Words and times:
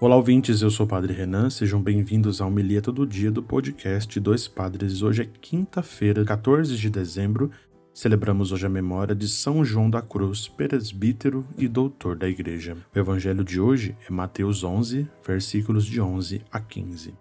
Olá, 0.00 0.14
ouvintes, 0.14 0.62
eu 0.62 0.70
sou 0.70 0.86
o 0.86 0.88
Padre 0.88 1.12
Renan, 1.12 1.50
sejam 1.50 1.82
bem-vindos 1.82 2.40
ao 2.40 2.46
Homilia 2.46 2.80
Todo 2.80 3.04
Dia 3.04 3.32
do 3.32 3.42
podcast 3.42 4.20
Dois 4.20 4.46
Padres. 4.46 5.02
Hoje 5.02 5.22
é 5.22 5.28
quinta-feira, 5.40 6.24
14 6.24 6.76
de 6.76 6.88
dezembro. 6.88 7.50
Celebramos 7.92 8.52
hoje 8.52 8.64
a 8.64 8.68
memória 8.68 9.12
de 9.12 9.28
São 9.28 9.64
João 9.64 9.90
da 9.90 10.00
Cruz, 10.00 10.46
presbítero 10.46 11.44
e 11.58 11.66
doutor 11.66 12.14
da 12.14 12.28
Igreja. 12.28 12.76
O 12.94 12.98
evangelho 12.98 13.42
de 13.42 13.60
hoje 13.60 13.96
é 14.08 14.12
Mateus 14.12 14.62
11, 14.62 15.08
versículos 15.26 15.84
de 15.84 16.00
11 16.00 16.42
a 16.52 16.60
15. 16.60 17.12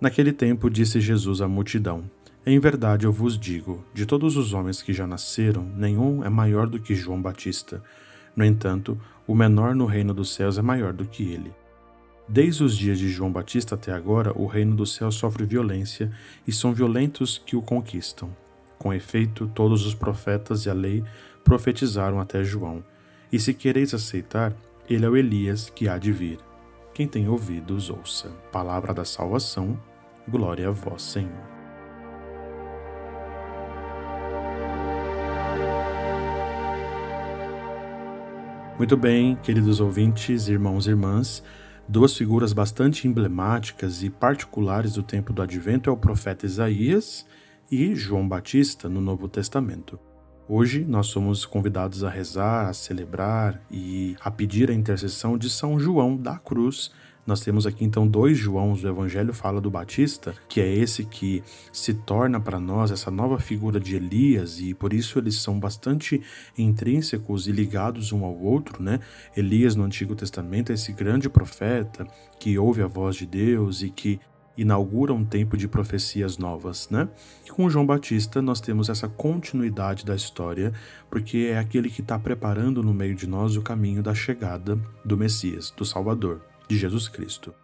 Naquele 0.00 0.32
tempo 0.32 0.70
disse 0.70 1.00
Jesus 1.00 1.40
à 1.40 1.48
multidão: 1.48 2.08
Em 2.46 2.60
verdade 2.60 3.04
eu 3.04 3.10
vos 3.10 3.36
digo, 3.36 3.84
de 3.92 4.06
todos 4.06 4.36
os 4.36 4.52
homens 4.52 4.80
que 4.80 4.92
já 4.92 5.08
nasceram, 5.08 5.64
nenhum 5.76 6.22
é 6.22 6.28
maior 6.28 6.68
do 6.68 6.78
que 6.78 6.94
João 6.94 7.20
Batista. 7.20 7.82
No 8.36 8.44
entanto, 8.44 8.96
o 9.26 9.34
menor 9.34 9.74
no 9.74 9.86
reino 9.86 10.14
dos 10.14 10.32
céus 10.32 10.56
é 10.56 10.62
maior 10.62 10.92
do 10.92 11.04
que 11.04 11.24
ele. 11.24 11.52
Desde 12.28 12.64
os 12.64 12.76
dias 12.76 12.98
de 12.98 13.08
João 13.08 13.30
Batista 13.30 13.76
até 13.76 13.92
agora, 13.92 14.32
o 14.36 14.46
reino 14.46 14.74
do 14.74 14.84
céu 14.84 15.12
sofre 15.12 15.44
violência 15.44 16.10
e 16.46 16.52
são 16.52 16.74
violentos 16.74 17.38
que 17.38 17.54
o 17.54 17.62
conquistam. 17.62 18.30
Com 18.78 18.92
efeito, 18.92 19.46
todos 19.54 19.86
os 19.86 19.94
profetas 19.94 20.66
e 20.66 20.70
a 20.70 20.74
lei 20.74 21.04
profetizaram 21.44 22.20
até 22.20 22.42
João. 22.42 22.84
E 23.30 23.38
se 23.38 23.54
quereis 23.54 23.94
aceitar, 23.94 24.52
ele 24.88 25.04
é 25.04 25.08
o 25.08 25.16
Elias 25.16 25.70
que 25.70 25.88
há 25.88 25.98
de 25.98 26.10
vir. 26.10 26.38
Quem 26.92 27.06
tem 27.06 27.28
ouvidos, 27.28 27.90
ouça. 27.90 28.28
Palavra 28.50 28.92
da 28.92 29.04
salvação, 29.04 29.78
glória 30.28 30.68
a 30.68 30.72
vós, 30.72 31.02
Senhor. 31.02 31.56
Muito 38.76 38.96
bem, 38.96 39.36
queridos 39.36 39.80
ouvintes, 39.80 40.48
irmãos 40.48 40.86
e 40.86 40.90
irmãs. 40.90 41.42
Duas 41.88 42.16
figuras 42.16 42.52
bastante 42.52 43.06
emblemáticas 43.06 44.02
e 44.02 44.10
particulares 44.10 44.94
do 44.94 45.04
tempo 45.04 45.32
do 45.32 45.40
advento 45.40 45.88
é 45.88 45.92
o 45.92 45.96
profeta 45.96 46.44
Isaías 46.44 47.24
e 47.70 47.94
João 47.94 48.28
Batista 48.28 48.88
no 48.88 49.00
Novo 49.00 49.28
Testamento. 49.28 49.96
Hoje 50.48 50.84
nós 50.84 51.06
somos 51.06 51.46
convidados 51.46 52.02
a 52.02 52.10
rezar, 52.10 52.68
a 52.68 52.72
celebrar 52.72 53.62
e 53.70 54.16
a 54.20 54.32
pedir 54.32 54.68
a 54.68 54.74
intercessão 54.74 55.38
de 55.38 55.48
São 55.48 55.78
João 55.78 56.16
da 56.16 56.36
Cruz, 56.38 56.90
nós 57.26 57.40
temos 57.40 57.66
aqui 57.66 57.84
então 57.84 58.06
dois 58.06 58.38
Joãos, 58.38 58.84
o 58.84 58.88
Evangelho 58.88 59.34
fala 59.34 59.60
do 59.60 59.68
Batista, 59.68 60.32
que 60.48 60.60
é 60.60 60.72
esse 60.72 61.04
que 61.04 61.42
se 61.72 61.92
torna 61.92 62.40
para 62.40 62.60
nós 62.60 62.92
essa 62.92 63.10
nova 63.10 63.40
figura 63.40 63.80
de 63.80 63.96
Elias, 63.96 64.60
e 64.60 64.72
por 64.72 64.92
isso 64.92 65.18
eles 65.18 65.34
são 65.36 65.58
bastante 65.58 66.22
intrínsecos 66.56 67.48
e 67.48 67.52
ligados 67.52 68.12
um 68.12 68.24
ao 68.24 68.38
outro, 68.38 68.80
né? 68.80 69.00
Elias 69.36 69.74
no 69.74 69.82
Antigo 69.82 70.14
Testamento 70.14 70.70
é 70.70 70.76
esse 70.76 70.92
grande 70.92 71.28
profeta 71.28 72.06
que 72.38 72.56
ouve 72.56 72.80
a 72.80 72.86
voz 72.86 73.16
de 73.16 73.26
Deus 73.26 73.82
e 73.82 73.90
que 73.90 74.20
inaugura 74.56 75.12
um 75.12 75.24
tempo 75.24 75.56
de 75.56 75.66
profecias 75.66 76.38
novas, 76.38 76.88
né? 76.90 77.08
E 77.44 77.50
com 77.50 77.68
João 77.68 77.84
Batista 77.84 78.40
nós 78.40 78.60
temos 78.60 78.88
essa 78.88 79.08
continuidade 79.08 80.04
da 80.04 80.14
história, 80.14 80.72
porque 81.10 81.50
é 81.50 81.58
aquele 81.58 81.90
que 81.90 82.00
está 82.00 82.18
preparando 82.18 82.84
no 82.84 82.94
meio 82.94 83.16
de 83.16 83.26
nós 83.26 83.56
o 83.56 83.62
caminho 83.62 84.02
da 84.02 84.14
chegada 84.14 84.78
do 85.04 85.16
Messias, 85.16 85.72
do 85.76 85.84
Salvador 85.84 86.40
de 86.68 86.76
Jesus 86.76 87.08
Cristo. 87.08 87.54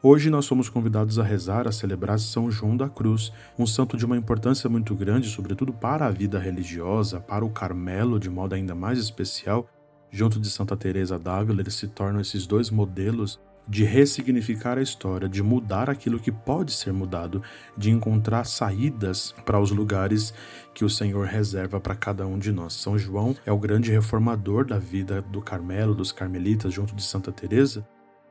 Hoje 0.00 0.30
nós 0.30 0.44
somos 0.44 0.68
convidados 0.68 1.18
a 1.18 1.24
rezar, 1.24 1.66
a 1.66 1.72
celebrar 1.72 2.20
São 2.20 2.48
João 2.48 2.76
da 2.76 2.88
Cruz, 2.88 3.32
um 3.58 3.66
santo 3.66 3.96
de 3.96 4.06
uma 4.06 4.16
importância 4.16 4.70
muito 4.70 4.94
grande, 4.94 5.28
sobretudo 5.28 5.72
para 5.72 6.06
a 6.06 6.10
vida 6.10 6.38
religiosa, 6.38 7.18
para 7.18 7.44
o 7.44 7.50
Carmelo 7.50 8.20
de 8.20 8.30
modo 8.30 8.54
ainda 8.54 8.76
mais 8.76 8.98
especial. 9.00 9.68
Junto 10.08 10.38
de 10.38 10.48
Santa 10.48 10.76
Teresa 10.76 11.18
d'Ávila, 11.18 11.60
eles 11.60 11.74
se 11.74 11.88
tornam 11.88 12.20
esses 12.20 12.46
dois 12.46 12.70
modelos 12.70 13.40
de 13.68 13.84
ressignificar 13.84 14.78
a 14.78 14.82
história, 14.82 15.28
de 15.28 15.42
mudar 15.42 15.90
aquilo 15.90 16.18
que 16.18 16.32
pode 16.32 16.72
ser 16.72 16.92
mudado, 16.92 17.42
de 17.76 17.90
encontrar 17.90 18.44
saídas 18.44 19.34
para 19.44 19.60
os 19.60 19.70
lugares 19.70 20.32
que 20.72 20.84
o 20.84 20.88
Senhor 20.88 21.26
reserva 21.26 21.78
para 21.78 21.94
cada 21.94 22.26
um 22.26 22.38
de 22.38 22.50
nós. 22.50 22.72
São 22.72 22.96
João 22.96 23.36
é 23.44 23.52
o 23.52 23.58
grande 23.58 23.90
reformador 23.90 24.64
da 24.64 24.78
vida 24.78 25.20
do 25.20 25.42
Carmelo, 25.42 25.94
dos 25.94 26.12
carmelitas, 26.12 26.72
junto 26.72 26.94
de 26.94 27.02
Santa 27.02 27.30
Teresa, 27.30 27.86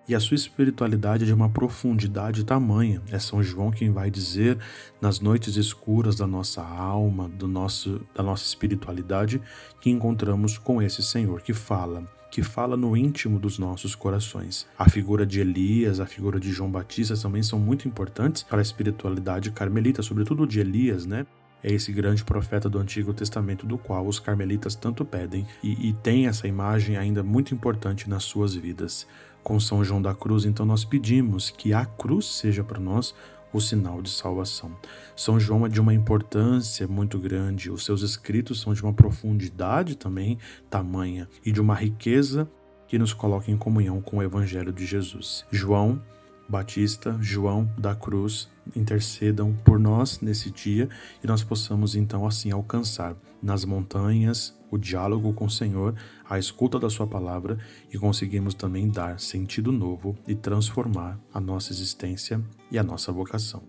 e 0.08 0.16
a 0.16 0.20
sua 0.20 0.36
espiritualidade 0.36 1.24
é 1.24 1.28
de 1.28 1.34
uma 1.34 1.50
profundidade 1.50 2.44
tamanha. 2.46 3.02
É 3.12 3.20
São 3.20 3.44
João 3.44 3.72
quem 3.72 3.92
vai 3.92 4.10
dizer 4.10 4.58
nas 5.02 5.20
noites 5.20 5.58
escuras 5.58 6.16
da 6.16 6.26
nossa 6.26 6.62
alma, 6.62 7.28
do 7.28 7.48
nosso, 7.48 8.02
da 8.16 8.24
nossa 8.24 8.46
espiritualidade, 8.46 9.42
que 9.82 9.90
encontramos 9.90 10.58
com 10.58 10.82
esse 10.82 11.04
Senhor 11.04 11.42
que 11.42 11.54
fala, 11.54 12.06
que 12.32 12.42
fala 12.42 12.78
no 12.78 12.96
íntimo 12.96 13.38
dos 13.38 13.60
nossos 13.60 13.96
corações. 13.96 14.66
A 14.80 14.90
figura 14.90 15.26
de 15.26 15.42
Elias, 15.42 16.00
a 16.00 16.06
figura 16.06 16.40
de 16.40 16.52
João 16.52 16.72
Batista 16.72 17.16
também 17.18 17.44
são 17.44 17.60
muito 17.60 17.88
importantes 17.88 18.44
para 18.44 18.60
a 18.60 18.62
espiritualidade 18.62 19.52
carmelita, 19.52 20.02
sobretudo 20.02 20.48
de 20.48 20.60
Elias, 20.60 21.06
né? 21.06 21.26
é 21.64 21.74
esse 21.74 21.92
grande 21.92 22.24
profeta 22.24 22.70
do 22.70 22.80
Antigo 22.80 23.14
Testamento 23.14 23.66
do 23.66 23.78
qual 23.78 24.06
os 24.06 24.20
carmelitas 24.20 24.76
tanto 24.76 25.04
pedem 25.04 25.46
e, 25.64 25.90
e 25.90 25.94
tem 25.94 26.28
essa 26.28 26.48
imagem 26.48 26.98
ainda 26.98 27.24
muito 27.24 27.54
importante 27.54 28.10
nas 28.10 28.24
suas 28.24 28.54
vidas 28.54 29.08
com 29.48 29.62
São 29.62 29.82
João 29.82 30.02
da 30.02 30.14
Cruz, 30.14 30.44
então 30.44 30.66
nós 30.66 30.84
pedimos 30.84 31.50
que 31.50 31.74
a 31.74 31.86
cruz 31.86 32.26
seja 32.26 32.66
para 32.66 32.82
nós 32.82 33.16
o 33.54 33.62
sinal 33.62 34.02
de 34.02 34.10
salvação. 34.10 34.76
São 35.16 35.40
João 35.40 35.66
é 35.66 35.70
de 35.70 35.80
uma 35.80 35.94
importância 35.94 36.86
muito 36.86 37.18
grande, 37.18 37.72
os 37.72 37.86
seus 37.86 38.02
escritos 38.02 38.60
são 38.60 38.74
de 38.74 38.84
uma 38.84 38.92
profundidade 38.92 39.96
também 39.96 40.38
tamanha 40.70 41.30
e 41.46 41.52
de 41.54 41.62
uma 41.62 41.76
riqueza 41.76 42.46
que 42.90 43.00
nos 43.00 43.14
coloca 43.14 43.50
em 43.50 43.56
comunhão 43.56 44.02
com 44.02 44.18
o 44.18 44.22
Evangelho 44.22 44.74
de 44.74 44.86
Jesus. 44.86 45.46
João 45.50 46.02
Batista, 46.48 47.18
João 47.20 47.70
da 47.78 47.94
Cruz, 47.94 48.50
intercedam 48.76 49.54
por 49.66 49.80
nós 49.80 50.20
nesse 50.22 50.52
dia 50.52 50.90
e 51.24 51.28
nós 51.28 51.44
possamos 51.44 51.96
então 51.96 52.26
assim 52.26 52.52
alcançar 52.52 53.16
nas 53.42 53.66
montanhas 53.66 54.58
o 54.70 54.78
diálogo 54.78 55.34
com 55.34 55.46
o 55.46 55.50
Senhor, 55.50 55.96
a 56.30 56.38
escuta 56.38 56.80
da 56.80 56.90
Sua 56.90 57.08
palavra 57.08 57.58
e 57.92 57.98
conseguimos 57.98 58.54
também 58.54 58.90
dar 58.90 59.20
sentido 59.20 59.72
novo 59.72 60.18
e 60.28 60.36
transformar 60.36 61.20
a 61.34 61.40
nossa 61.40 61.72
existência 61.72 62.42
e 62.70 62.78
a 62.78 62.84
nossa 62.84 63.12
vocação. 63.12 63.64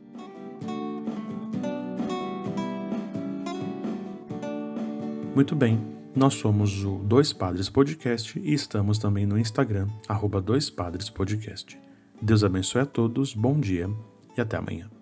Muito 5.34 5.54
bem, 5.54 5.78
nós 6.16 6.34
somos 6.34 6.84
o 6.84 6.98
Dois 6.98 7.32
Padres 7.32 7.68
Podcast 7.68 8.36
e 8.40 8.52
estamos 8.52 8.98
também 8.98 9.24
no 9.24 9.38
Instagram, 9.38 9.86
arroba 10.08 10.40
Dois 10.40 10.68
Padres 10.68 11.08
Podcast. 11.08 11.87
Deus 12.20 12.42
abençoe 12.42 12.82
a 12.82 12.86
todos, 12.86 13.32
bom 13.32 13.58
dia 13.58 13.88
e 14.36 14.40
até 14.40 14.56
amanhã. 14.56 14.97